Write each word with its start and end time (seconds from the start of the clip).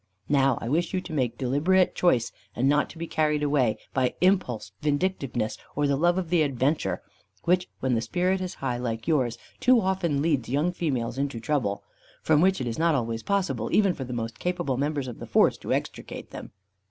Now 0.29 0.57
I 0.59 0.67
wish 0.67 0.95
you 0.95 1.01
to 1.01 1.13
make 1.13 1.37
deliberate 1.37 1.93
choice, 1.93 2.31
and 2.55 2.67
not 2.67 2.89
to 2.89 2.97
be 2.97 3.05
carried 3.05 3.43
away 3.43 3.77
by 3.93 4.15
impulse 4.19 4.71
vindictiveness, 4.81 5.59
or 5.75 5.85
the 5.85 5.95
love 5.95 6.17
of 6.17 6.33
adventure; 6.33 7.03
which, 7.43 7.69
when 7.81 7.93
the 7.93 8.01
spirit 8.01 8.41
is 8.41 8.55
high 8.55 8.77
like 8.79 9.07
yours, 9.07 9.37
too 9.59 9.79
often 9.79 10.23
leads 10.23 10.49
young 10.49 10.71
females 10.71 11.19
into 11.19 11.39
trouble, 11.39 11.83
from 12.23 12.41
which 12.41 12.59
it 12.59 12.65
is 12.65 12.79
not 12.79 12.95
always 12.95 13.21
possible 13.21 13.69
even 13.71 13.93
for 13.93 14.03
the 14.03 14.11
most 14.11 14.39
capable 14.39 14.75
members 14.75 15.07
of 15.07 15.19
the 15.19 15.27
force 15.27 15.55
to 15.59 15.71
extricate 15.71 16.31
them." 16.31 16.49